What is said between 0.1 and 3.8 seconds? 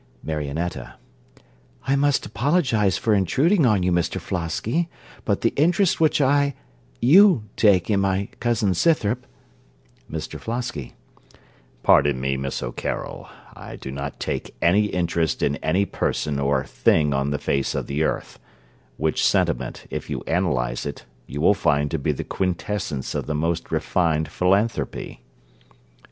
MARIONETTA I must apologise for intruding